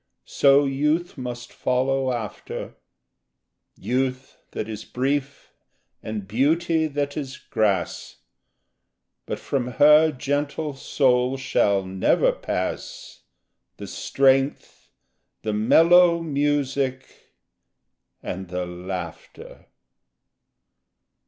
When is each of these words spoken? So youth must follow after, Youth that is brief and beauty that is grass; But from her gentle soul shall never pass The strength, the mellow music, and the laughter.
So 0.25 0.63
youth 0.65 1.15
must 1.15 1.53
follow 1.53 2.11
after, 2.11 2.73
Youth 3.77 4.39
that 4.49 4.67
is 4.67 4.83
brief 4.83 5.53
and 6.01 6.27
beauty 6.27 6.87
that 6.87 7.15
is 7.15 7.37
grass; 7.37 8.17
But 9.27 9.37
from 9.37 9.73
her 9.73 10.11
gentle 10.11 10.73
soul 10.75 11.37
shall 11.37 11.85
never 11.85 12.31
pass 12.31 13.21
The 13.77 13.85
strength, 13.85 14.89
the 15.43 15.53
mellow 15.53 16.23
music, 16.23 17.35
and 18.23 18.47
the 18.47 18.65
laughter. 18.65 19.67